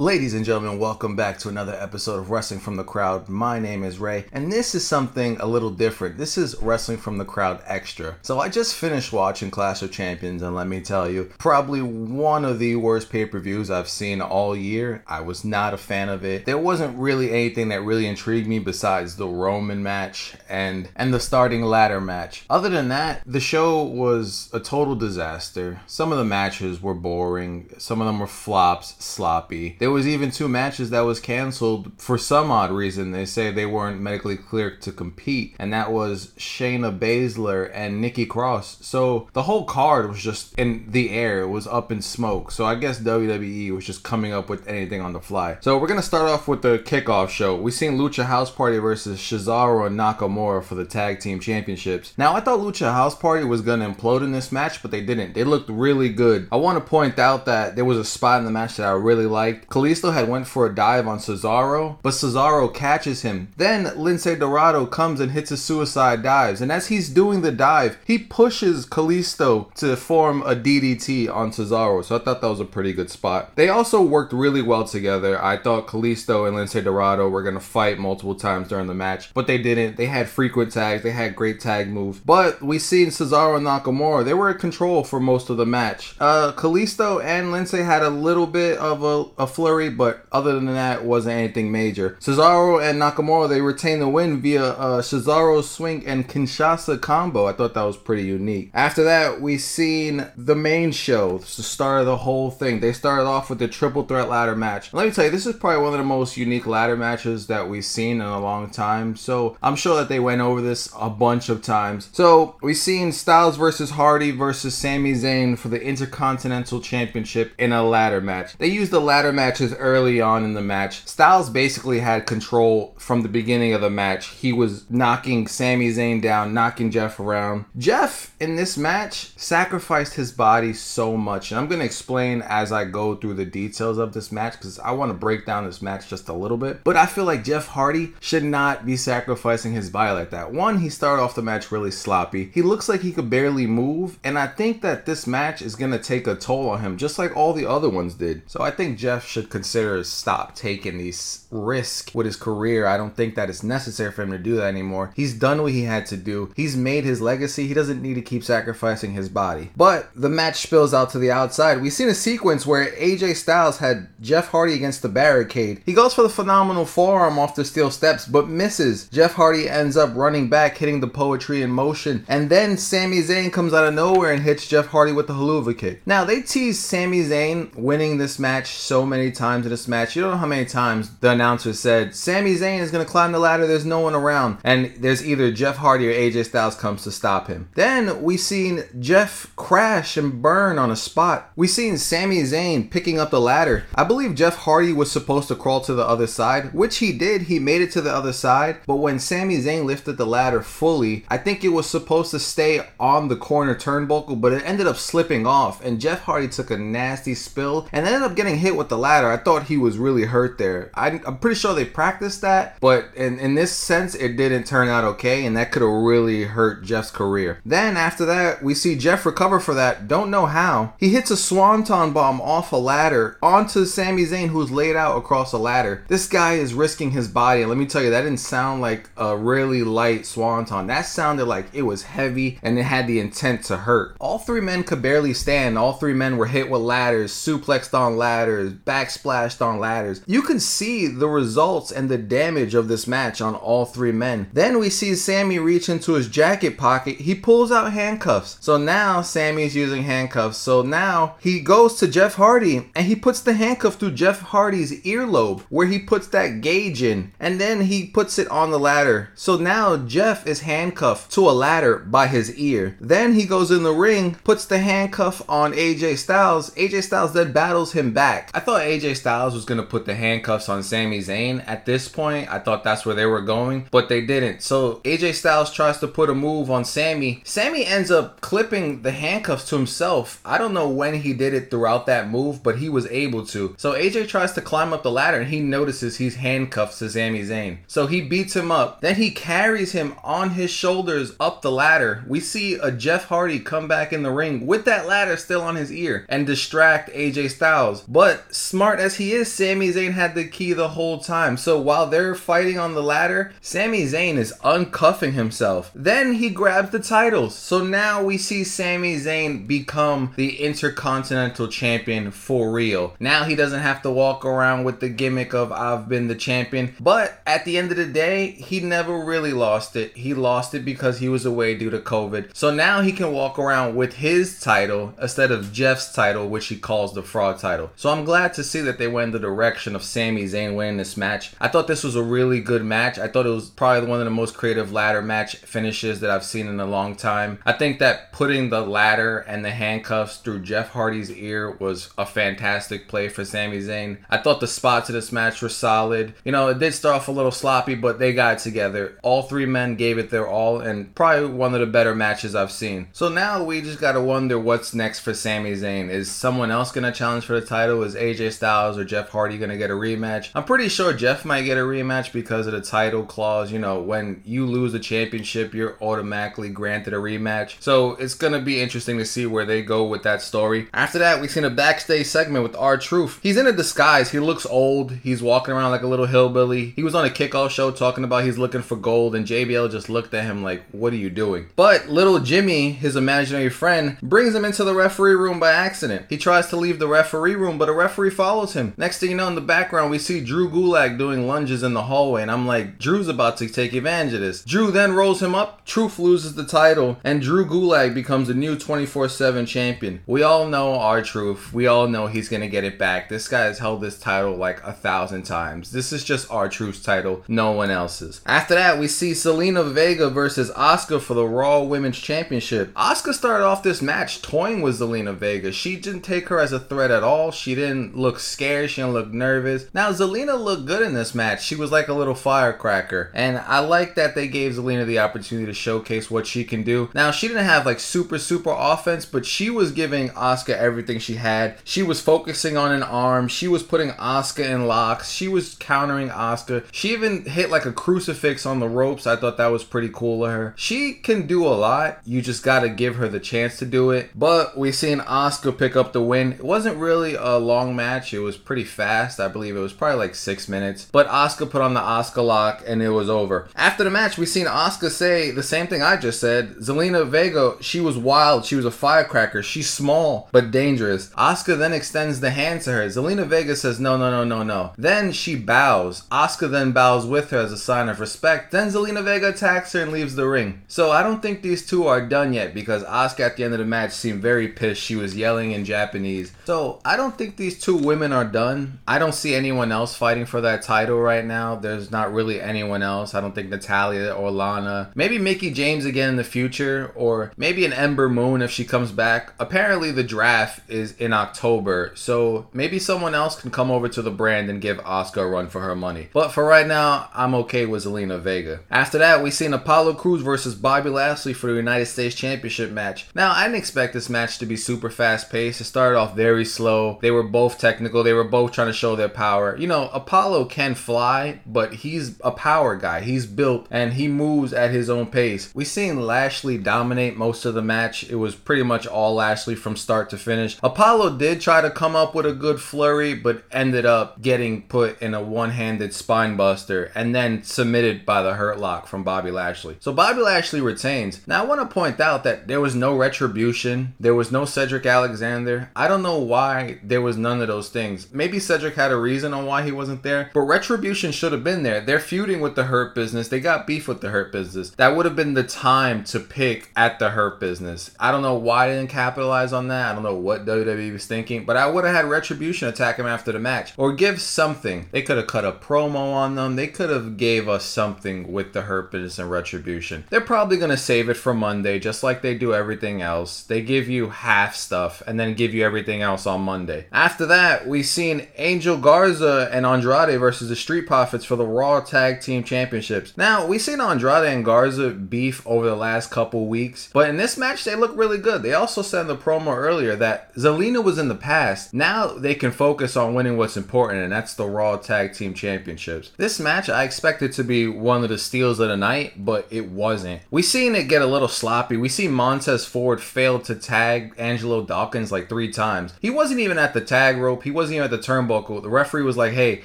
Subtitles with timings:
[0.00, 3.28] Ladies and gentlemen, welcome back to another episode of Wrestling from the Crowd.
[3.28, 6.16] My name is Ray, and this is something a little different.
[6.16, 8.16] This is Wrestling from the Crowd Extra.
[8.22, 12.46] So I just finished watching Clash of Champions, and let me tell you, probably one
[12.46, 15.04] of the worst pay per views I've seen all year.
[15.06, 16.46] I was not a fan of it.
[16.46, 21.20] There wasn't really anything that really intrigued me besides the Roman match and and the
[21.20, 22.46] starting ladder match.
[22.48, 25.82] Other than that, the show was a total disaster.
[25.86, 27.68] Some of the matches were boring.
[27.76, 29.76] Some of them were flops, sloppy.
[29.90, 33.10] There was even two matches that was canceled for some odd reason.
[33.10, 38.24] They say they weren't medically cleared to compete, and that was Shayna Baszler and Nikki
[38.24, 38.86] Cross.
[38.86, 41.40] So the whole card was just in the air.
[41.40, 42.52] It was up in smoke.
[42.52, 45.58] So I guess WWE was just coming up with anything on the fly.
[45.60, 47.56] So we're gonna start off with the kickoff show.
[47.56, 52.14] We seen Lucha House Party versus Cesaro and Nakamura for the tag team championships.
[52.16, 55.34] Now I thought Lucha House Party was gonna implode in this match, but they didn't.
[55.34, 56.46] They looked really good.
[56.52, 58.92] I want to point out that there was a spot in the match that I
[58.92, 59.68] really liked.
[59.80, 63.48] Kalisto had went for a dive on Cesaro, but Cesaro catches him.
[63.56, 67.96] Then Lince Dorado comes and hits a suicide dives, and as he's doing the dive,
[68.04, 72.04] he pushes Kalisto to form a DDT on Cesaro.
[72.04, 73.56] So I thought that was a pretty good spot.
[73.56, 75.42] They also worked really well together.
[75.42, 79.46] I thought Kalisto and Lince Dorado were gonna fight multiple times during the match, but
[79.46, 79.96] they didn't.
[79.96, 82.20] They had frequent tags, they had great tag moves.
[82.20, 86.16] But we seen Cesaro and Nakamura, they were in control for most of the match.
[86.20, 90.64] Uh Kalisto and Lince had a little bit of a, a flurry, but other than
[90.66, 92.16] that, it wasn't anything major.
[92.18, 97.46] Cesaro and Nakamura they retained the win via uh, Cesaro's swing and Kinshasa combo.
[97.46, 98.70] I thought that was pretty unique.
[98.72, 102.80] After that, we seen the main show, the start of the whole thing.
[102.80, 104.94] They started off with the triple threat ladder match.
[104.94, 107.68] Let me tell you, this is probably one of the most unique ladder matches that
[107.68, 109.14] we've seen in a long time.
[109.14, 112.08] So I'm sure that they went over this a bunch of times.
[112.12, 117.82] So we seen Styles versus Hardy versus Sami Zayn for the Intercontinental Championship in a
[117.82, 118.56] ladder match.
[118.56, 121.04] They used the ladder matches early on in the match.
[121.08, 124.28] Styles basically had control from the beginning of the match.
[124.28, 127.64] He was knocking Sami Zayn down, knocking Jeff around.
[127.76, 132.70] Jeff in this match sacrificed his body so much, and I'm going to explain as
[132.70, 135.82] I go through the details of this match because I want to break down this
[135.82, 136.84] match just a little bit.
[136.84, 140.52] But I feel like Jeff Hardy should not be sacrificing his body like that.
[140.52, 142.52] One, he started off the match really sloppy.
[142.54, 145.90] He looks like he could barely move, and I think that this match is going
[145.90, 148.48] to take a toll on him, just like all the other ones did.
[148.48, 152.86] So I think Jeff should consider stop taking these risks with his career.
[152.86, 155.12] I don't think that it's necessary for him to do that anymore.
[155.14, 156.52] He's done what he had to do.
[156.56, 157.66] He's made his legacy.
[157.66, 159.70] He doesn't need to keep sacrificing his body.
[159.76, 161.80] But the match spills out to the outside.
[161.80, 165.82] We've seen a sequence where AJ Styles had Jeff Hardy against the barricade.
[165.86, 169.08] He goes for the phenomenal forearm off the steel steps, but misses.
[169.08, 173.52] Jeff Hardy ends up running back, hitting the poetry in motion, and then Sami Zayn
[173.52, 176.06] comes out of nowhere and hits Jeff Hardy with the Helluva Kick.
[176.06, 180.16] Now they tease Sami Zayn winning this match so many times in this match.
[180.16, 183.38] You don't know how many times the announcer said Sami Zayn is gonna climb the
[183.38, 183.66] ladder.
[183.66, 187.48] There's no one around, and there's either Jeff Hardy or AJ Styles comes to stop
[187.48, 187.68] him.
[187.74, 191.50] Then we seen Jeff crash and burn on a spot.
[191.56, 193.84] We seen Sami Zayn picking up the ladder.
[193.94, 197.42] I believe Jeff Hardy was supposed to crawl to the other side, which he did.
[197.42, 201.24] He made it to the other side, but when Sami Zayn lifted the ladder fully,
[201.28, 204.96] I think it was supposed to stay on the corner turnbuckle, but it ended up
[204.96, 208.88] slipping off, and Jeff Hardy took a nasty spill and ended up getting hit with
[208.88, 209.19] the ladder.
[209.28, 210.90] I thought he was really hurt there.
[210.94, 214.88] I, am pretty sure they practiced that, but in, in this sense, it didn't turn
[214.88, 217.60] out okay, and that could have really hurt Jeff's career.
[217.64, 220.08] Then after that, we see Jeff recover for that.
[220.08, 220.94] Don't know how.
[220.98, 225.52] He hits a swanton bomb off a ladder onto Sami Zayn, who's laid out across
[225.52, 226.04] a ladder.
[226.08, 229.10] This guy is risking his body, and let me tell you, that didn't sound like
[229.16, 230.86] a really light swanton.
[230.86, 234.16] That sounded like it was heavy and it had the intent to hurt.
[234.18, 235.78] All three men could barely stand.
[235.78, 238.72] All three men were hit with ladders, suplexed on ladders,
[239.10, 240.22] backsplashed on ladders.
[240.26, 244.48] You can see the results and the damage of this match on all three men.
[244.52, 247.16] Then we see Sami reach into his jacket pocket.
[247.16, 248.58] He pulls out handcuffs.
[248.60, 250.58] So now Sami's using handcuffs.
[250.58, 255.02] So now he goes to Jeff Hardy and he puts the handcuff through Jeff Hardy's
[255.02, 259.30] earlobe where he puts that gauge in and then he puts it on the ladder.
[259.34, 262.96] So now Jeff is handcuffed to a ladder by his ear.
[263.00, 266.70] Then he goes in the ring, puts the handcuff on AJ Styles.
[266.74, 268.50] AJ Styles then battles him back.
[268.54, 272.08] I thought AJ Styles was going to put the handcuffs on Sami Zayn at this
[272.08, 272.50] point.
[272.50, 274.62] I thought that's where they were going, but they didn't.
[274.62, 277.42] So AJ Styles tries to put a move on Sami.
[277.44, 280.40] Sami ends up clipping the handcuffs to himself.
[280.44, 283.74] I don't know when he did it throughout that move, but he was able to.
[283.78, 287.42] So AJ tries to climb up the ladder and he notices he's handcuffed to Sami
[287.42, 287.78] Zayn.
[287.86, 289.00] So he beats him up.
[289.00, 292.24] Then he carries him on his shoulders up the ladder.
[292.26, 295.76] We see a Jeff Hardy come back in the ring with that ladder still on
[295.76, 298.02] his ear and distract AJ Styles.
[298.02, 301.56] But smart smart as he is, Sami Zayn had the key the whole time.
[301.56, 305.92] So while they're fighting on the ladder, Sami Zayn is uncuffing himself.
[305.94, 307.54] Then he grabs the titles.
[307.54, 313.14] So now we see Sami Zayn become the Intercontinental Champion for real.
[313.20, 316.96] Now he doesn't have to walk around with the gimmick of I've been the champion.
[316.98, 320.16] But at the end of the day, he never really lost it.
[320.16, 322.56] He lost it because he was away due to COVID.
[322.56, 326.76] So now he can walk around with his title instead of Jeff's title, which he
[326.76, 327.92] calls the fraud title.
[327.94, 330.96] So I'm glad to see that they went in the direction of Sami Zayn winning
[330.96, 331.52] this match.
[331.60, 333.18] I thought this was a really good match.
[333.18, 336.44] I thought it was probably one of the most creative ladder match finishes that I've
[336.44, 337.58] seen in a long time.
[337.66, 342.26] I think that putting the ladder and the handcuffs through Jeff Hardy's ear was a
[342.26, 344.18] fantastic play for Sami Zayn.
[344.28, 346.34] I thought the spots of this match were solid.
[346.44, 349.18] You know, it did start off a little sloppy, but they got together.
[349.22, 352.72] All three men gave it their all, and probably one of the better matches I've
[352.72, 353.08] seen.
[353.12, 356.08] So now we just gotta wonder what's next for Sami Zayn.
[356.08, 358.02] Is someone else gonna challenge for the title?
[358.02, 360.50] Is AJ Styles or Jeff Hardy gonna get a rematch?
[360.54, 363.72] I'm pretty sure Jeff might get a rematch because of the title clause.
[363.72, 367.76] You know, when you lose the championship, you're automatically granted a rematch.
[367.80, 370.88] So it's gonna be interesting to see where they go with that story.
[370.92, 373.40] After that, we've seen a backstage segment with R-Truth.
[373.42, 374.30] He's in a disguise.
[374.30, 375.12] He looks old.
[375.12, 376.92] He's walking around like a little hillbilly.
[376.96, 380.10] He was on a kickoff show talking about he's looking for gold, and JBL just
[380.10, 384.54] looked at him like, "What are you doing?" But little Jimmy, his imaginary friend, brings
[384.54, 386.26] him into the referee room by accident.
[386.28, 388.92] He tries to leave the referee room, but a referee follows him.
[388.96, 392.02] Next thing you know, in the background, we see Drew Gulak doing lunges in the
[392.02, 394.64] hallway, and I'm like, Drew's about to take advantage of this.
[394.64, 395.84] Drew then rolls him up.
[395.84, 400.20] Truth loses the title, and Drew Gulak becomes the new 24/7 champion.
[400.26, 401.72] We all know R-Truth.
[401.72, 403.28] We all know he's gonna get it back.
[403.28, 405.92] This guy has held this title like a thousand times.
[405.92, 408.40] This is just R-Truth's title, no one else's.
[408.46, 412.92] After that, we see Zelina Vega versus Asuka for the Raw Women's Championship.
[412.94, 415.70] Asuka started off this match toying with Zelina Vega.
[415.70, 417.52] She didn't take her as a threat at all.
[417.52, 418.90] She didn't look scared.
[418.90, 419.86] She didn't look nervous.
[419.94, 421.64] Now Zelina looked good in this match.
[421.64, 425.66] She was like a little firecracker, and I like that they gave Zelina the opportunity
[425.66, 427.10] to showcase what she can do.
[427.14, 431.34] Now she didn't have like super super offense, but she was giving Asuka everything she
[431.34, 431.76] had.
[431.84, 433.48] She was focusing on an arm.
[433.48, 435.30] She was putting Asuka in locks.
[435.30, 436.84] She was countering Asuka.
[436.92, 439.26] She even hit like a crucifix on the ropes.
[439.26, 440.74] I thought that was pretty cool of her.
[440.76, 442.20] She can do a lot.
[442.24, 444.30] You just got to give her the chance to do it.
[444.34, 446.52] But we seen Asuka pick up the win.
[446.52, 448.29] It wasn't really a long match.
[448.32, 449.40] It was pretty fast.
[449.40, 451.08] I believe it was probably like six minutes.
[451.10, 453.68] But Asuka put on the Asuka lock and it was over.
[453.74, 456.76] After the match, we seen Asuka say the same thing I just said.
[456.76, 458.64] Zelina Vega, she was wild.
[458.64, 459.62] She was a firecracker.
[459.62, 461.30] She's small but dangerous.
[461.30, 463.06] Asuka then extends the hand to her.
[463.06, 464.92] Zelina Vega says no, no, no, no, no.
[464.96, 466.22] Then she bows.
[466.30, 468.70] Asuka then bows with her as a sign of respect.
[468.70, 470.82] Then Zelina Vega attacks her and leaves the ring.
[470.88, 473.78] So I don't think these two are done yet because Asuka at the end of
[473.78, 475.02] the match seemed very pissed.
[475.02, 476.52] She was yelling in Japanese.
[476.64, 479.00] So I don't think these two women are done.
[479.08, 481.76] I don't see anyone else fighting for that title right now.
[481.76, 483.34] There's not really anyone else.
[483.34, 485.10] I don't think Natalya or Lana.
[485.14, 489.12] Maybe Mickie James again in the future, or maybe an Ember Moon if she comes
[489.12, 489.54] back.
[489.58, 494.30] Apparently, the draft is in October, so maybe someone else can come over to the
[494.30, 496.28] brand and give Asuka a run for her money.
[496.32, 498.80] But for right now, I'm okay with Zelina Vega.
[498.90, 503.26] After that, we seen Apollo Crews versus Bobby Lashley for the United States Championship match.
[503.34, 505.80] Now, I didn't expect this match to be super fast paced.
[505.80, 507.18] It started off very slow.
[507.22, 508.09] They were both technical.
[508.12, 509.76] They were both trying to show their power.
[509.76, 513.20] You know, Apollo can fly, but he's a power guy.
[513.20, 515.74] He's built and he moves at his own pace.
[515.74, 518.28] We seen Lashley dominate most of the match.
[518.28, 520.76] It was pretty much all Lashley from start to finish.
[520.82, 525.20] Apollo did try to come up with a good flurry, but ended up getting put
[525.22, 529.96] in a one-handed spine buster and then submitted by the hurt lock from Bobby Lashley.
[530.00, 531.46] So Bobby Lashley retains.
[531.46, 534.14] Now I want to point out that there was no retribution.
[534.18, 535.90] There was no Cedric Alexander.
[535.94, 537.99] I don't know why there was none of those things.
[538.32, 541.82] Maybe Cedric had a reason on why he wasn't there, but retribution should have been
[541.82, 542.00] there.
[542.00, 543.48] They're feuding with the Hurt Business.
[543.48, 544.90] They got beef with the Hurt Business.
[544.90, 548.10] That would have been the time to pick at the Hurt Business.
[548.18, 550.10] I don't know why they didn't capitalize on that.
[550.10, 553.26] I don't know what WWE was thinking, but I would have had retribution attack him
[553.26, 555.06] after the match or give something.
[555.10, 556.76] They could have cut a promo on them.
[556.76, 560.24] They could have gave us something with the Hurt Business and retribution.
[560.30, 563.62] They're probably gonna save it for Monday, just like they do everything else.
[563.62, 567.06] They give you half stuff and then give you everything else on Monday.
[567.12, 572.00] After that, we seen Angel Garza and Andrade versus the Street Profits for the Raw
[572.00, 573.36] Tag Team Championships.
[573.36, 577.58] Now, we've seen Andrade and Garza beef over the last couple weeks, but in this
[577.58, 578.62] match, they look really good.
[578.62, 581.92] They also said in the promo earlier that Zelina was in the past.
[581.92, 586.30] Now they can focus on winning what's important, and that's the Raw Tag Team Championships.
[586.36, 589.90] This match, I expected to be one of the steals of the night, but it
[589.90, 590.42] wasn't.
[590.50, 591.96] We seen it get a little sloppy.
[591.96, 596.14] We see Montez Ford fail to tag Angelo Dawkins like three times.
[596.20, 597.64] He wasn't even at the tag rope.
[597.64, 598.82] He He wasn't even at the turnbuckle.
[598.82, 599.82] The referee was like, hey,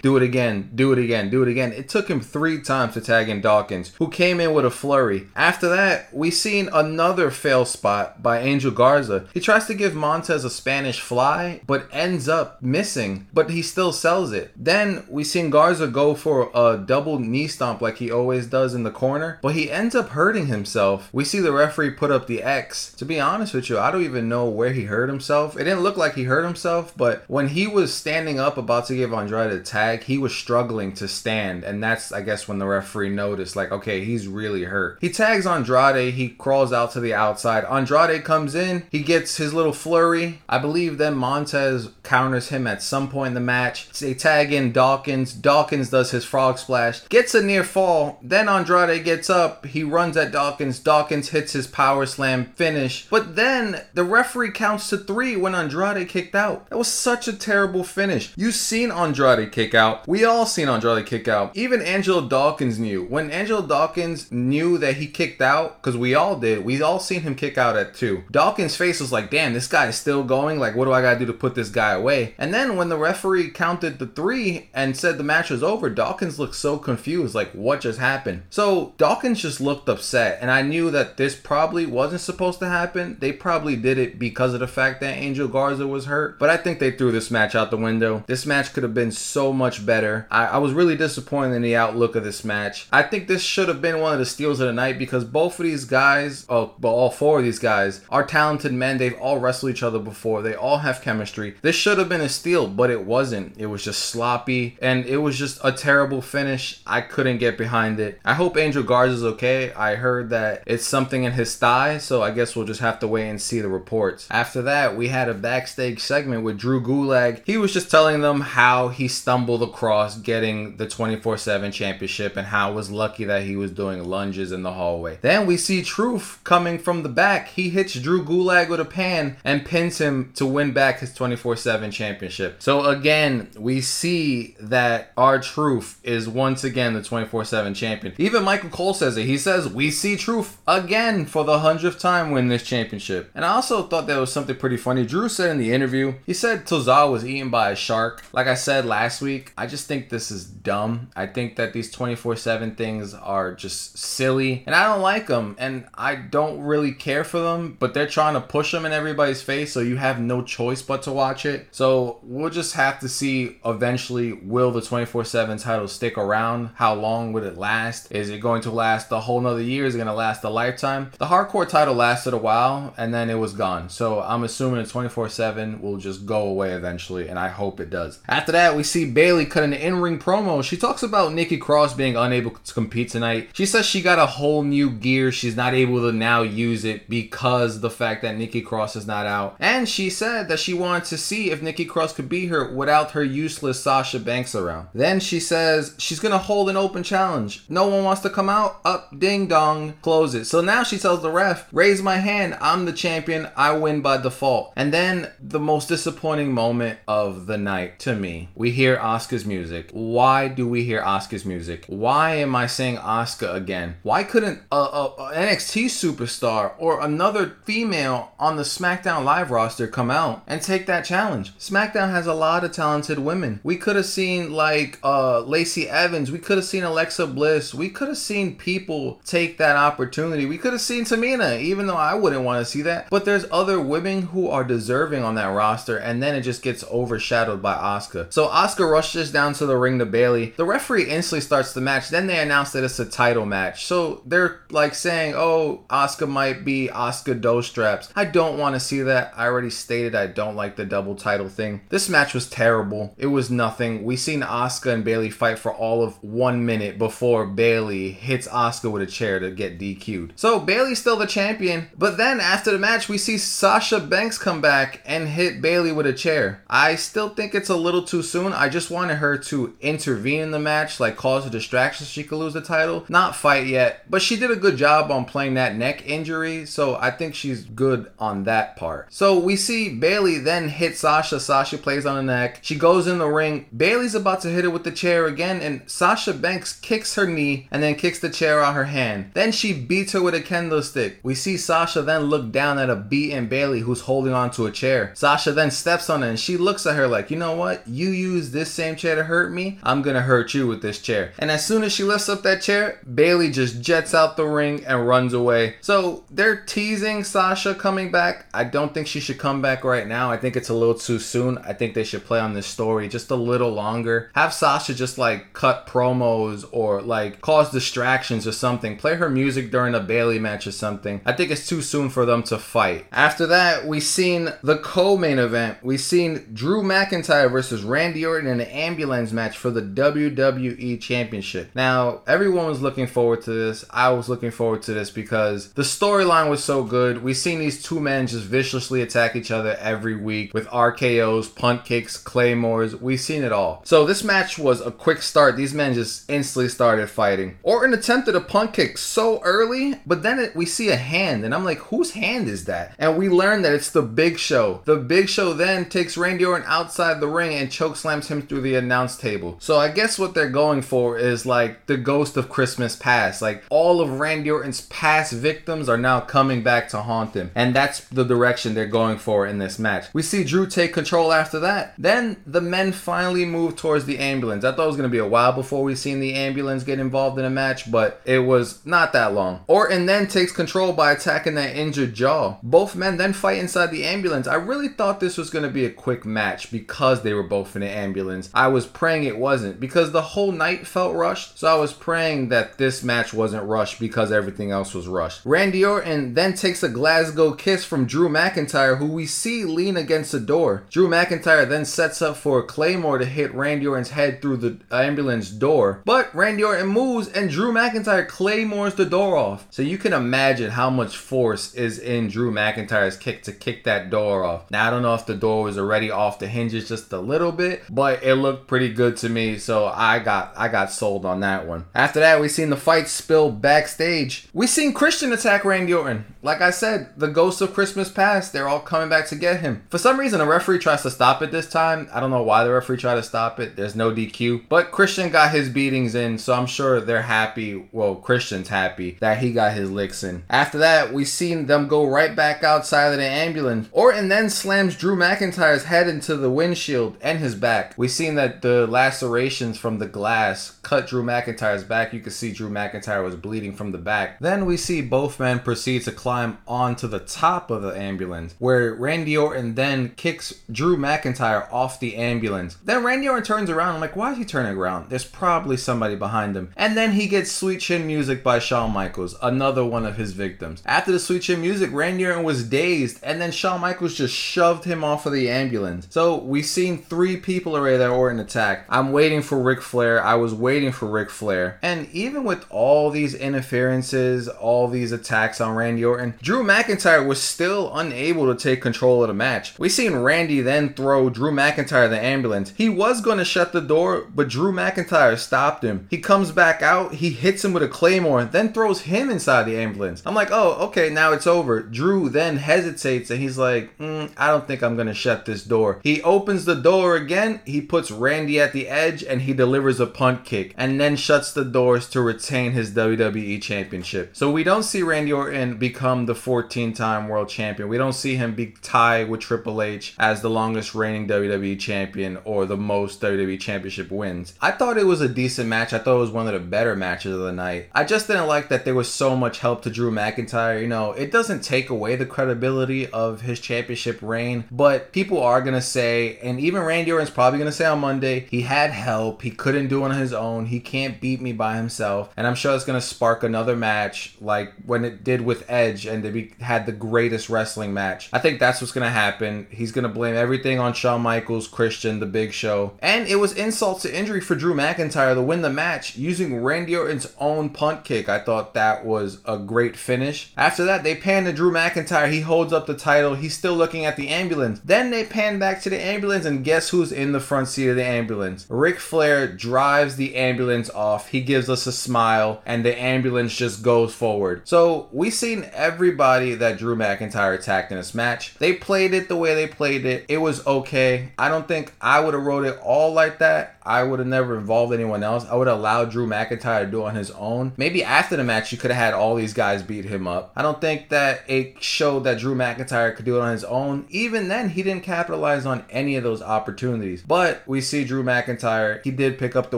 [0.01, 1.71] do it again, do it again, do it again.
[1.71, 5.27] It took him three times to tag in Dawkins, who came in with a flurry.
[5.35, 9.27] After that, we seen another fail spot by Angel Garza.
[9.35, 13.91] He tries to give Montez a Spanish fly, but ends up missing, but he still
[13.91, 14.51] sells it.
[14.55, 18.81] Then we seen Garza go for a double knee stomp like he always does in
[18.81, 21.07] the corner, but he ends up hurting himself.
[21.13, 22.93] We see the referee put up the X.
[22.93, 25.55] To be honest with you, I don't even know where he hurt himself.
[25.55, 28.95] It didn't look like he hurt himself, but when he was standing up about to
[28.95, 32.65] give Andrade a tag, he was struggling to stand, and that's I guess when the
[32.65, 34.97] referee noticed, like, okay, he's really hurt.
[35.01, 37.65] He tags Andrade, he crawls out to the outside.
[37.65, 40.41] Andrade comes in, he gets his little flurry.
[40.47, 43.89] I believe then Montez counters him at some point in the match.
[43.99, 45.33] They tag in Dawkins.
[45.33, 48.19] Dawkins does his frog splash, gets a near fall.
[48.21, 50.79] Then Andrade gets up, he runs at Dawkins.
[50.79, 56.07] Dawkins hits his power slam finish, but then the referee counts to three when Andrade
[56.07, 56.69] kicked out.
[56.69, 58.33] That was such a terrible finish.
[58.35, 60.07] You seen Andrade kick out.
[60.07, 61.55] We all seen Andrade kick out.
[61.55, 63.05] Even Angelo Dawkins knew.
[63.05, 67.21] When Angelo Dawkins knew that he kicked out, because we all did, we all seen
[67.21, 68.23] him kick out at two.
[68.31, 70.59] Dawkins' face was like, damn, this guy is still going.
[70.59, 72.35] Like, what do I gotta do to put this guy away?
[72.37, 76.39] And then when the referee counted the three and said the match was over, Dawkins
[76.39, 78.43] looked so confused, like, what just happened?
[78.49, 83.17] So Dawkins just looked upset, and I knew that this probably wasn't supposed to happen.
[83.19, 86.57] They probably did it because of the fact that Angel Garza was hurt, but I
[86.57, 88.23] think they threw this match out the window.
[88.27, 90.27] This match could have been so much better.
[90.29, 92.87] I, I was really disappointed in the outlook of this match.
[92.91, 95.59] I think this should have been one of the steals of the night because both
[95.59, 98.97] of these guys, oh, but all four of these guys, are talented men.
[98.97, 100.41] They've all wrestled each other before.
[100.41, 101.55] They all have chemistry.
[101.61, 103.57] This should have been a steal, but it wasn't.
[103.57, 106.81] It was just sloppy and it was just a terrible finish.
[106.85, 108.19] I couldn't get behind it.
[108.25, 109.73] I hope Angel Garza's okay.
[109.73, 113.07] I heard that it's something in his thigh, so I guess we'll just have to
[113.07, 114.27] wait and see the reports.
[114.31, 117.41] After that, we had a backstage segment with Drew Gulak.
[117.45, 122.47] He was just telling them how he stumbled across getting the 24 7 championship and
[122.47, 125.19] how was lucky that he was doing lunges in the hallway.
[125.21, 127.49] Then we see Truth coming from the back.
[127.49, 131.55] He hits Drew Gulak with a pan and pins him to win back his 24
[131.55, 132.63] 7 championship.
[132.63, 138.15] So again, we see that R-Truth is once again the 24 7 champion.
[138.17, 139.27] Even Michael Cole says it.
[139.27, 143.29] He says, We see Truth again for the hundredth time win this championship.
[143.35, 145.05] And I also thought that was something pretty funny.
[145.05, 148.23] Drew said in the interview, he said Tozawa was eaten by a shark.
[148.33, 151.09] Like I said last week, I just think this is dumb.
[151.15, 155.55] I think that these 24 7 things are just silly and I don't like them
[155.59, 159.41] and I don't really care for them, but they're trying to push them in everybody's
[159.41, 161.67] face so you have no choice but to watch it.
[161.71, 166.71] So we'll just have to see eventually will the 24 7 title stick around?
[166.75, 168.11] How long would it last?
[168.11, 169.85] Is it going to last a whole nother year?
[169.85, 171.11] Is it going to last a lifetime?
[171.17, 173.89] The hardcore title lasted a while and then it was gone.
[173.89, 177.89] So I'm assuming the 24 7 will just go away eventually and I hope it
[177.89, 178.19] does.
[178.27, 180.63] After that, we see Bayley cut an in ring promo.
[180.63, 183.49] She talks about Nikki Cross being unable to compete tonight.
[183.53, 185.31] She says she got a whole new gear.
[185.31, 189.25] She's not able to now use it because the fact that Nikki Cross is not
[189.25, 189.55] out.
[189.59, 193.11] And she said that she wanted to see if Nikki Cross could be here without
[193.11, 194.87] her useless Sasha Banks around.
[194.93, 197.65] Then she says she's gonna hold an open challenge.
[197.69, 198.79] No one wants to come out?
[198.85, 200.45] Up, ding dong, close it.
[200.45, 204.17] So now she tells the ref, raise my hand, I'm the champion, I win by
[204.17, 204.73] default.
[204.75, 209.89] And then the most disappointing moment of the night to me, we hear Asuka's music.
[209.91, 211.85] Why do we hear Asuka's music?
[211.87, 213.95] Why am I saying Asuka again?
[214.03, 219.87] Why couldn't a, a, a NXT superstar or another female on the SmackDown Live roster
[219.87, 221.55] come out and take that challenge?
[221.57, 223.59] SmackDown has a lot of talented women.
[223.63, 226.31] We could have seen like uh, Lacey Evans.
[226.31, 227.73] We could have seen Alexa Bliss.
[227.73, 230.45] We could have seen people take that opportunity.
[230.45, 233.09] We could have seen Tamina, even though I wouldn't want to see that.
[233.09, 236.83] But there's other women who are deserving on that roster, and then it just gets
[236.95, 238.31] overshadowed by Asuka.
[238.31, 240.53] So Asuka rushes down to the ring to Bayley.
[240.55, 242.09] The referee instantly starts the match.
[242.09, 243.85] Then they announce that it's a title match.
[243.85, 248.79] So they're like saying, "Oh, Asuka might be Asuka Doe straps." I don't want to
[248.79, 249.33] see that.
[249.35, 251.81] I already stated I don't like the double title thing.
[251.89, 253.13] This match was terrible.
[253.17, 254.03] It was nothing.
[254.03, 258.91] We seen Asuka and Bayley fight for all of one minute before Bayley hits Asuka
[258.91, 260.33] with a chair to get DQ'd.
[260.35, 264.61] So Bayley's still the champion, but then after the match, we see Sasha Banks come
[264.61, 266.63] back and hit Bayley with a chair.
[266.69, 268.53] I still think it's a little too soon.
[268.53, 272.23] I just wanted her to intervene in the match, like cause a distraction so she
[272.23, 273.03] could lose the title.
[273.09, 276.95] Not fight yet, but she did a good job on playing that neck injury, so
[276.97, 279.11] I think she's good on that part.
[279.11, 281.39] So we see Bayley then hit Sasha.
[281.39, 282.59] Sasha plays on the neck.
[282.61, 283.65] She goes in the ring.
[283.75, 287.67] Bayley's about to hit her with the chair again, and Sasha Banks kicks her knee
[287.71, 289.31] and then kicks the chair out her hand.
[289.33, 291.19] Then she beats her with a kendo stick.
[291.23, 295.11] We see Sasha then look down at a beaten Bayley who's holding onto a chair.
[295.15, 297.87] Sasha then steps on it and she looks looks at her like, you know what?
[297.87, 299.79] You use this same chair to hurt me.
[299.81, 301.31] I'm gonna hurt you with this chair.
[301.39, 304.83] And as soon as she lifts up that chair, Bayley just jets out the ring
[304.85, 305.75] and runs away.
[305.79, 308.47] So they're teasing Sasha coming back.
[308.53, 310.29] I don't think she should come back right now.
[310.29, 311.57] I think it's a little too soon.
[311.59, 314.29] I think they should play on this story just a little longer.
[314.35, 318.97] Have Sasha just like cut promos or like cause distractions or something.
[318.97, 321.21] Play her music during a Bayley match or something.
[321.25, 323.05] I think it's too soon for them to fight.
[323.13, 325.77] After that, we seen the co-main event.
[325.81, 331.69] We seen Drew McIntyre versus Randy Orton in an ambulance match for the WWE Championship.
[331.75, 333.85] Now, everyone was looking forward to this.
[333.91, 337.21] I was looking forward to this because the storyline was so good.
[337.21, 341.85] We've seen these two men just viciously attack each other every week with RKO's, punt
[341.85, 342.95] kicks, claymores.
[342.95, 343.83] We've seen it all.
[343.85, 345.57] So this match was a quick start.
[345.57, 347.59] These men just instantly started fighting.
[347.61, 351.53] Orton attempted a punt kick so early, but then it, we see a hand, and
[351.53, 352.95] I'm like, whose hand is that?
[352.97, 354.81] And we learn that it's the Big Show.
[354.85, 358.61] The Big Show then takes Randy Orton outside the ring and choke slams him through
[358.61, 359.57] the announce table.
[359.59, 363.41] So I guess what they're going for is like the ghost of Christmas past.
[363.41, 367.51] Like all of Randy Orton's past victims are now coming back to haunt him.
[367.55, 370.05] And that's the direction they're going for in this match.
[370.13, 371.95] We see Drew take control after that.
[371.97, 374.63] Then the men finally move towards the ambulance.
[374.63, 376.99] I thought it was going to be a while before we seen the ambulance get
[376.99, 379.63] involved in a match, but it was not that long.
[379.67, 382.57] Orton then takes control by attacking that injured jaw.
[382.63, 384.47] Both men then fight inside the ambulance.
[384.47, 387.75] I really thought this was going to be a quick match because they were both
[387.75, 388.49] in the ambulance.
[388.53, 391.59] I was praying it wasn't because the whole night felt rushed.
[391.59, 395.41] So I was praying that this match wasn't rushed because everything else was rushed.
[395.45, 400.31] Randy Orton then takes a Glasgow kiss from Drew McIntyre, who we see lean against
[400.31, 400.83] the door.
[400.89, 404.79] Drew McIntyre then sets up for a Claymore to hit Randy Orton's head through the
[404.91, 406.01] ambulance door.
[406.05, 409.67] But Randy Orton moves and Drew McIntyre Claymores the door off.
[409.69, 414.09] So you can imagine how much force is in Drew McIntyre's kick to kick that
[414.09, 414.69] door off.
[414.71, 417.51] Now I don't know if the door was already off the hinges just a little
[417.51, 419.57] bit, but it looked pretty good to me.
[419.57, 421.85] So I got I got sold on that one.
[421.93, 424.47] After that, we seen the fight spill backstage.
[424.53, 426.25] We seen Christian attack Randy Orton.
[426.41, 429.83] Like I said, the ghosts of Christmas past, they're all coming back to get him.
[429.89, 432.07] For some reason, the referee tries to stop it this time.
[432.13, 433.75] I don't know why the referee tried to stop it.
[433.75, 434.69] There's no DQ.
[434.69, 437.87] But Christian got his beatings in, so I'm sure they're happy.
[437.91, 440.43] Well, Christian's happy that he got his licks in.
[440.49, 443.89] After that, we seen them go right back outside of the ambulance.
[443.91, 447.93] Orton then slams Drew McIntyre's head into the windshield and his back.
[447.97, 452.13] We seen that the lacerations from the glass cut Drew McIntyre's back.
[452.13, 454.39] You can see Drew McIntyre was bleeding from the back.
[454.39, 458.93] Then we see both men proceed to climb onto the top of the ambulance, where
[458.93, 462.75] Randy Orton then kicks Drew McIntyre off the ambulance.
[462.83, 463.95] Then Randy Orton turns around.
[463.95, 465.09] I'm like, why is he turning around?
[465.09, 466.71] There's probably somebody behind him.
[466.77, 470.81] And then he gets Sweet Chin Music by Shawn Michaels, another one of his victims.
[470.85, 474.85] After the Sweet Chin Music, Randy Orton was dazed, and then Shawn Michaels just shoved
[474.85, 476.04] him off of the ambulance.
[476.09, 478.85] So we've seen three people already that Orton attack.
[478.89, 480.23] I'm waiting for Ric Flair.
[480.23, 481.79] I was waiting for Ric Flair.
[481.81, 487.41] And even with all these interferences, all these attacks on Randy Orton, Drew McIntyre was
[487.41, 489.77] still unable to take control of the match.
[489.77, 492.73] We seen Randy then throw Drew McIntyre the ambulance.
[492.77, 496.07] He was going to shut the door, but Drew McIntyre stopped him.
[496.09, 499.63] He comes back out, he hits him with a claymore, and then throws him inside
[499.63, 500.21] the ambulance.
[500.25, 501.81] I'm like, oh, okay, now it's over.
[501.81, 505.63] Drew then hesitates and he's like, mm, I don't think I'm going to shut this
[505.63, 505.94] door.
[506.03, 510.05] He opens the door again, he puts Randy at the edge, and he delivers a
[510.05, 514.35] punt kick, and then shuts the doors to retain his WWE Championship.
[514.35, 517.89] So we don't see Randy Orton become the 14 time world champion.
[517.89, 522.37] We don't see him be tied with Triple H as the longest reigning WWE champion
[522.43, 524.53] or the most WWE championship wins.
[524.61, 525.93] I thought it was a decent match.
[525.93, 527.89] I thought it was one of the better matches of the night.
[527.93, 530.81] I just didn't like that there was so much help to Drew McIntyre.
[530.81, 535.61] You know, it doesn't take away the credibility of his championship reign, but people are
[535.61, 539.41] going to say, and even Randy Orton's probably to say on Monday, he had help.
[539.41, 540.65] He couldn't do it on his own.
[540.65, 542.33] He can't beat me by himself.
[542.35, 546.23] And I'm sure it's to spark another match like when it did with Edge and
[546.23, 548.29] they had the greatest wrestling match.
[548.33, 549.67] I think that's what's to happen.
[549.69, 552.93] He's to blame everything on Shawn Michaels, Christian, The Big Show.
[552.99, 556.95] And it was insult to injury for Drew McIntyre to win the match using Randy
[556.95, 558.29] Orton's own punt kick.
[558.29, 560.51] I thought that was a great finish.
[560.57, 562.31] After that, they pan to Drew McIntyre.
[562.31, 563.35] He holds up the title.
[563.35, 564.79] He's still looking at the ambulance.
[564.83, 567.95] Then they pan back to the ambulance, and guess who's in the front seat of
[567.95, 568.65] the ambulance?
[568.69, 571.29] Ric Flair drives the ambulance off.
[571.29, 574.67] He gives us a smile, and the ambulance just goes forward.
[574.67, 578.55] So we seen everybody that Drew McIntyre attacked in this match.
[578.55, 580.25] They played it the way they played it.
[580.27, 581.31] It was okay.
[581.37, 583.77] I don't think I would have wrote it all like that.
[583.83, 585.45] I would have never involved anyone else.
[585.45, 587.73] I would have allowed Drew McIntyre to do it on his own.
[587.77, 590.51] Maybe after the match, you could have had all these guys beat him up.
[590.55, 594.05] I don't think that it showed that Drew McIntyre could do it on his own.
[594.09, 597.23] Even then, he didn't capitalize capitalize on any of those opportunities.
[597.23, 599.77] But we see Drew McIntyre, he did pick up the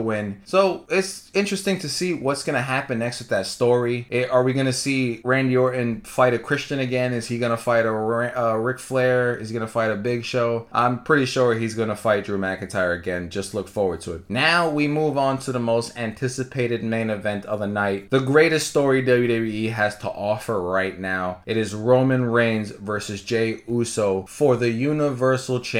[0.00, 0.40] win.
[0.44, 4.06] So it's interesting to see what's going to happen next with that story.
[4.10, 7.12] It, are we going to see Randy Orton fight a Christian again?
[7.12, 9.36] Is he going to fight a uh, Ric Flair?
[9.36, 10.66] Is he going to fight a Big Show?
[10.72, 13.30] I'm pretty sure he's going to fight Drew McIntyre again.
[13.30, 14.22] Just look forward to it.
[14.28, 18.10] Now we move on to the most anticipated main event of the night.
[18.10, 21.42] The greatest story WWE has to offer right now.
[21.46, 25.77] It is Roman Reigns versus Jey Uso for the Universal Championship.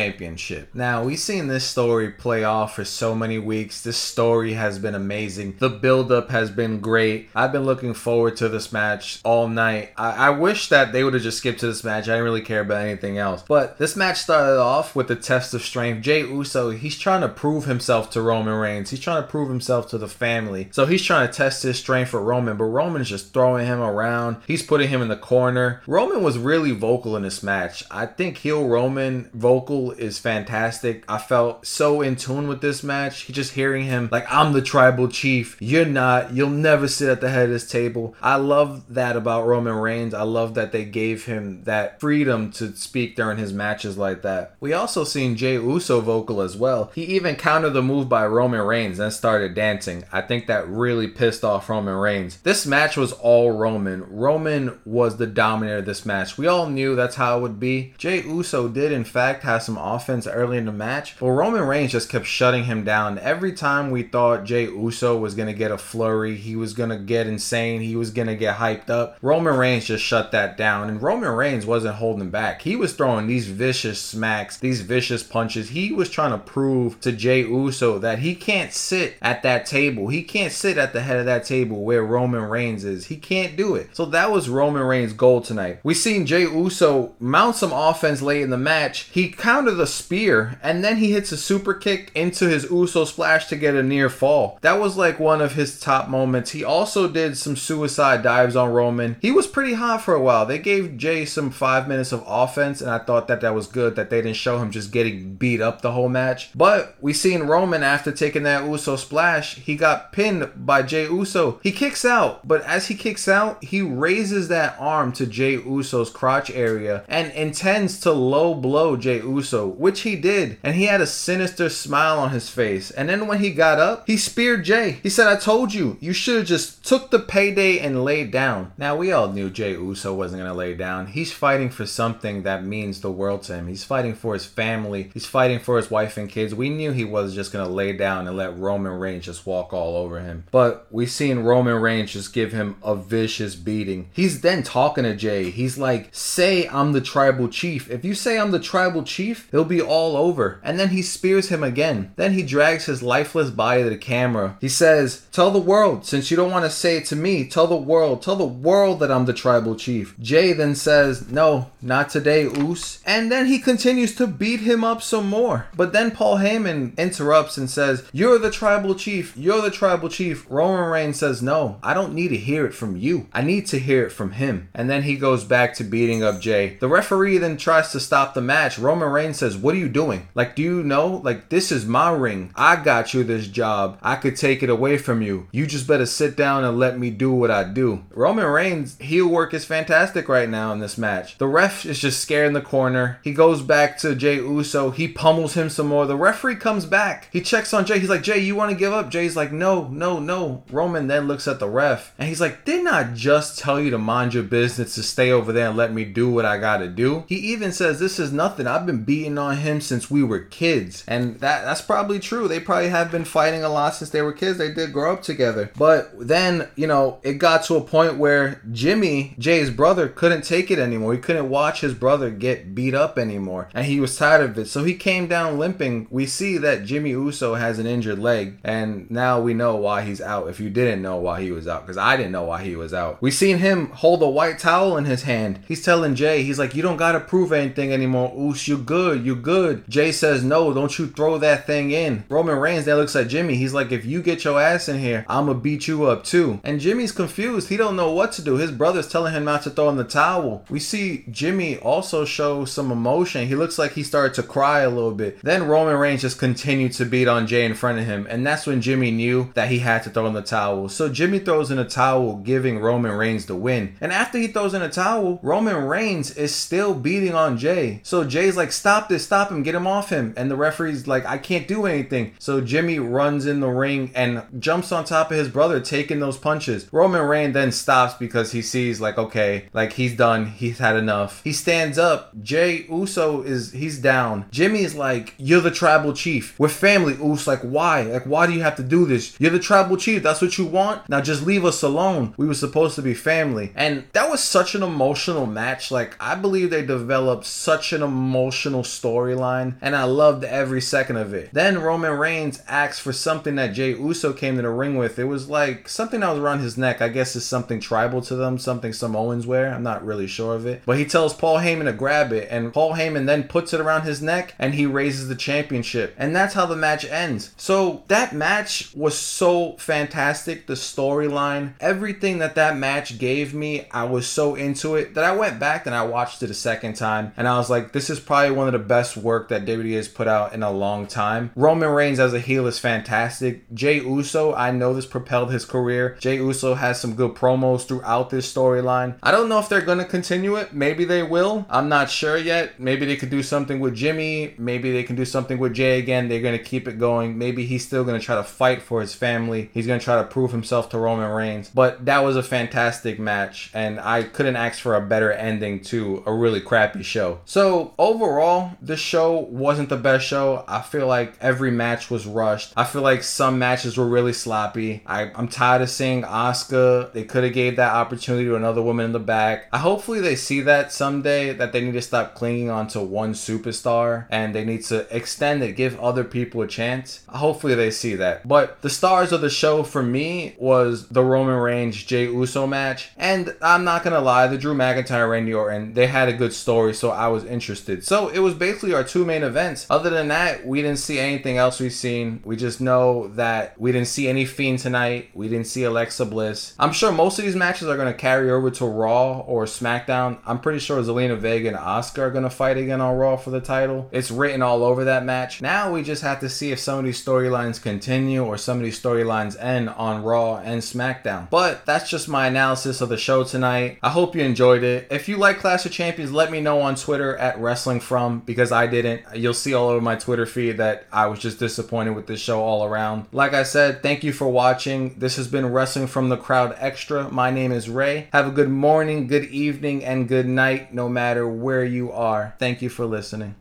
[0.75, 3.83] Now, we've seen this story play off for so many weeks.
[3.83, 5.57] This story has been amazing.
[5.59, 7.29] The build-up has been great.
[7.35, 9.93] I've been looking forward to this match all night.
[9.97, 12.05] I, I wish that they would have just skipped to this match.
[12.05, 13.43] I didn't really care about anything else.
[13.47, 16.03] But this match started off with the test of strength.
[16.03, 18.91] Jey Uso, he's trying to prove himself to Roman Reigns.
[18.91, 20.69] He's trying to prove himself to the family.
[20.73, 24.37] So he's trying to test his strength for Roman, but Roman's just throwing him around.
[24.47, 25.83] He's putting him in the corner.
[25.87, 27.85] Roman was really vocal in this match.
[27.91, 31.05] I think heel Roman vocal is fantastic.
[31.09, 33.27] I felt so in tune with this match.
[33.29, 35.57] Just hearing him like I'm the tribal chief.
[35.61, 36.33] You're not.
[36.33, 38.15] You'll never sit at the head of this table.
[38.21, 40.15] I love that about Roman Reigns.
[40.15, 44.57] I love that they gave him that freedom to speak during his matches like that.
[44.61, 46.91] We also seen Jey Uso vocal as well.
[46.95, 50.05] He even countered the move by Roman Reigns and started dancing.
[50.13, 52.39] I think that really pissed off Roman Reigns.
[52.43, 54.05] This match was all Roman.
[54.09, 56.37] Roman was the dominator of this match.
[56.37, 57.95] We all knew that's how it would be.
[57.99, 61.93] Jey Uso did, in fact, have some offense early in the match, but Roman Reigns
[61.93, 63.19] just kept shutting him down.
[63.19, 66.91] Every time we thought Jey Uso was going to get a flurry, he was going
[66.91, 70.57] to get insane, he was going to get hyped up, Roman Reigns just shut that
[70.57, 70.89] down.
[70.89, 72.63] And Roman Reigns wasn't holding back.
[72.63, 75.71] He was throwing these vicious smacks, these vicious punches.
[75.71, 80.09] He was trying to prove to Jey Uso that he can't sit at that table.
[80.09, 83.07] He can't sit at the head of that table where Roman Reigns is.
[83.07, 83.95] He can't do it.
[83.95, 85.81] So that was Roman Reigns' goal tonight.
[85.83, 89.09] We seen Jey Uso mount some offense late in the match.
[89.13, 89.29] He
[89.77, 93.75] a spear and then he hits a super kick into his Uso splash to get
[93.75, 94.59] a near fall.
[94.63, 96.53] That was like one of his top moments.
[96.53, 99.17] He also did some suicide dives on Roman.
[99.21, 100.47] He was pretty hot for a while.
[100.47, 103.97] They gave Jey some five minutes of offense and I thought that that was good
[103.97, 106.51] that they didn't show him just getting beat up the whole match.
[106.55, 111.59] But we seen Roman after taking that Uso splash, he got pinned by Jey Uso.
[111.63, 116.11] He kicks out, but as he kicks out, he raises that arm to Jey Uso's
[116.11, 120.59] crotch area and intends to low blow Jey Uso, which he did.
[120.63, 122.91] And he had a sinister smile on his face.
[122.91, 124.99] And then when he got up, he speared Jey.
[125.03, 128.73] He said, I told you, you should have just took the payday and laid down.
[128.77, 131.09] Now, we all knew Jey Uso wasn't to lay down.
[131.09, 133.69] He's fighting for something that means the world to him.
[133.69, 135.11] He's fighting for his family.
[135.15, 136.55] He's fighting for his wife and kids.
[136.55, 139.97] We knew he was just to lay down and let Roman Reigns just walk all
[139.97, 140.45] over him.
[140.51, 144.11] But we seen Roman Reigns just give him a vicious beating.
[144.13, 145.51] He's then talking to Jey.
[145.51, 147.91] He's like, say I'm the tribal chief.
[147.91, 150.61] If you say I'm the tribal chief, it'll be all over.
[150.63, 152.13] And then he spears him again.
[152.17, 154.57] Then he drags his lifeless body to the camera.
[154.61, 157.67] He says, Tell the world, since you don't want to say it to me, tell
[157.67, 160.19] the world, tell the world that I'm the tribal chief.
[160.19, 163.03] Jey then says, No, not today, Uce.
[163.05, 165.67] And then he continues to beat him up some more.
[165.77, 169.37] But then Paul Heyman interrupts and says, You're the tribal chief.
[169.37, 170.47] You're the tribal chief.
[170.49, 173.29] Roman Reigns says, No, I don't need to hear it from you.
[173.33, 174.69] I need to hear it from him.
[174.75, 176.77] And then he goes back to beating up Jey.
[176.81, 178.79] The referee then tries to stop the match.
[178.79, 180.29] Roman Reigns says, What are you doing?
[180.35, 181.21] Like, do you know?
[181.25, 182.53] Like, this is my ring.
[182.55, 183.99] I got you this job.
[184.03, 185.49] I could take it away from you.
[185.53, 188.05] You just better sit down and let me do what I do.
[188.11, 191.39] Roman Reigns' heel work is fantastic right now in this match.
[191.39, 193.21] The ref is just scared in the corner.
[193.23, 194.91] He goes back to Jey Uso.
[194.91, 196.07] He pummels him some more.
[196.07, 197.29] The referee comes back.
[197.33, 197.99] He checks on Jey.
[197.99, 199.11] He's like, Jey, you want to give up?
[199.11, 200.65] Jey's like, no, no, no.
[200.71, 203.99] Roman then looks at the ref and he's like, didn't I just tell you to
[203.99, 207.25] mind your business to stay over there and let me do what I gotta do?
[207.29, 208.67] He even says, this is nothing.
[208.67, 211.03] I've been beating on him since we were kids.
[211.09, 212.47] And that that's probably true.
[212.47, 214.59] They probably have been fighting a lot since they were kids.
[214.59, 215.73] They did grow up together.
[215.77, 220.71] But then, you know, it got to a point where Jimmy, Jey's brother, couldn't take
[220.71, 221.15] it anymore.
[221.15, 223.69] He couldn't watch his brother get beat up anymore.
[223.75, 224.67] And he was tired of it.
[224.67, 226.07] So he came down limping.
[226.11, 228.59] We see that Jimmy Uso has an injured leg.
[228.63, 230.49] And now we know why he's out.
[230.49, 232.95] If you didn't know why he was out, because I didn't know why he was
[232.95, 233.21] out.
[233.21, 235.61] We seen him hold a white towel in his hand.
[235.67, 238.33] He's telling Jey, he's like, you don't gotta prove anything anymore.
[238.37, 239.89] Uce, you good, you good.
[239.89, 242.25] Jey says, no, don't you throw that thing in.
[242.29, 243.57] Roman Reigns then looks at Jimmy.
[243.57, 246.61] He's like, if you get your ass in here, I'ma beat you up too.
[246.65, 247.69] And Jimmy's confused.
[247.69, 248.57] He don't know what to do.
[248.57, 250.65] His brother's telling him not to throw in the towel.
[250.69, 253.47] We see Jimmy also show some emotion.
[253.47, 255.41] He looks like he started to cry a little bit.
[255.43, 258.27] Then Roman Reigns just continued to beat on Jey in front of him.
[258.29, 260.89] And that's when Jimmy knew that he had to throw in the towel.
[260.89, 263.97] So Jimmy throws in a towel, giving Roman Reigns the win.
[264.01, 268.01] And after he throws in a towel, Roman Reigns is still beating on Jey.
[268.03, 270.35] So Jey's like, stop stop this, stop him, get him off him.
[270.37, 272.35] And the referee's like, I can't do anything.
[272.41, 276.37] So Jimmy runs in the ring and jumps on top of his brother, taking those
[276.37, 276.93] punches.
[276.93, 281.43] Roman Reigns then stops because he sees like, okay, like he's done, he's had enough.
[281.45, 282.33] He stands up.
[282.43, 284.47] Jey Uso is he's down.
[284.51, 286.59] Jimmy's like, you're the tribal chief.
[286.59, 287.15] We're family.
[287.15, 288.03] Uso like, why?
[288.03, 289.39] Like, why do you have to do this?
[289.39, 290.25] You're the tribal chief.
[290.25, 291.09] That's what you want.
[291.09, 292.35] Now just leave us alone.
[292.37, 293.73] We were supposed to be family.
[293.77, 295.93] And that was such an emotional match.
[295.93, 301.35] Like, I believe they developed such an emotional storyline, and I loved every second of
[301.35, 301.51] it.
[301.53, 305.19] Then Roman Reigns asks for something that Jey Uso came to the ring with.
[305.19, 307.01] It was like something that was around his neck.
[307.01, 309.73] I guess it's something tribal to them, something Samoans wear.
[309.73, 310.83] I'm not really sure of it.
[310.85, 314.03] But he tells Paul Heyman to grab it, and Paul Heyman then puts it around
[314.03, 316.15] his neck and he raises the championship.
[316.17, 317.53] And that's how the match ends.
[317.57, 320.67] So that match was so fantastic.
[320.67, 325.37] The storyline, everything that that match gave me, I was so into it that I
[325.37, 327.33] went back and I watched it a second time.
[327.37, 330.09] And I was like, this is probably one of the best work that WWE has
[330.09, 331.51] put out in a long time.
[331.55, 333.73] Roman Reigns as a heel is fantastic.
[333.75, 336.17] Jey Uso, I know this propelled his career.
[336.21, 339.17] Jey Uso has some good promos throughout this storyline.
[339.23, 340.73] I don't know if they're going to continue it.
[340.73, 341.67] Maybe they will.
[341.71, 342.79] I'm not sure yet.
[342.81, 344.55] Maybe they could do something with Jimmy.
[344.59, 346.29] Maybe they can do something with Jey again.
[346.29, 347.39] They're going to keep it going.
[347.39, 349.71] Maybe he's still going to try to fight for his family.
[349.73, 351.71] He's going to try to prove himself to Roman Reigns.
[351.71, 356.23] But that was a fantastic match, and I couldn't ask for a better ending to
[356.27, 357.41] a really crappy show.
[357.45, 360.65] So, overall, this show wasn't the best show.
[360.67, 362.73] I feel like every match was rushed.
[362.77, 365.03] I feel like some matches were really sloppy.
[365.07, 367.13] I, I'm tired of seeing Asuka.
[367.13, 369.69] They could have gave that opportunity to another woman in the back.
[369.73, 374.27] I hopefully they see that someday that they need to stop clinging onto one superstar
[374.31, 377.25] and they need to extend it, give other people a chance.
[377.29, 378.47] Hopefully they see that.
[378.47, 383.11] But the stars of the show for me was the Roman Reigns Jey Uso match.
[383.17, 386.95] And I'm not gonna lie, the Drew McIntyre Randy Orton, they had a good story,
[386.95, 388.05] so I was interested.
[388.05, 389.87] So it was basically our two main events.
[389.91, 392.43] Other than that, we didn't see anything else we've seen.
[392.45, 395.31] We just know that we didn't see any Fiend tonight.
[395.35, 396.75] We didn't see Alexa Bliss.
[396.79, 400.39] I'm sure most of these matches are gonna carry over to Raw or SmackDown.
[400.47, 403.61] I'm pretty sure Zelina Vega and Asuka are gonna fight again on Raw for the
[403.61, 404.09] title.
[404.13, 405.61] It's written all over that match.
[405.61, 408.85] Now we just have to see if some of these storylines continue or some of
[408.85, 411.51] these storylines end on Raw and SmackDown.
[411.51, 413.99] But that's just my analysis of the show tonight.
[414.03, 415.09] I hope you enjoyed it.
[415.11, 418.01] If you like Clash of Champions, let me know on Twitter at Wrestling
[418.45, 419.23] Because I didn't.
[419.35, 422.61] You'll see all over my Twitter feed that I was just disappointed with this show
[422.61, 423.27] all around.
[423.33, 425.19] Like I said, thank you for watching.
[425.19, 427.31] This has been Wrestling from the Crowd Extra.
[427.31, 428.29] My name is Ray.
[428.33, 432.55] Have a good morning, good evening, and good night, no matter where you are.
[432.59, 433.57] Thank you for listening.